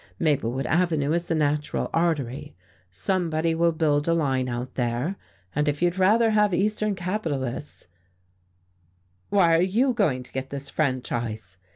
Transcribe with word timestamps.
Maplewood 0.17 0.65
Avenue 0.65 1.11
is 1.13 1.27
the 1.27 1.35
natural 1.35 1.87
artery, 1.93 2.55
somebody 2.89 3.53
will 3.53 3.71
build 3.71 4.07
a 4.07 4.15
line 4.15 4.49
out 4.49 4.73
there, 4.73 5.15
and 5.53 5.67
if 5.67 5.79
you'd 5.79 5.99
rather 5.99 6.31
have 6.31 6.55
eastern 6.55 6.95
capitalists" 6.95 7.85
"Why 9.37 9.55
are 9.55 9.61
you 9.61 9.93
going 9.93 10.23
to 10.23 10.31
get 10.31 10.49
this 10.49 10.71
franchise?" 10.71 11.59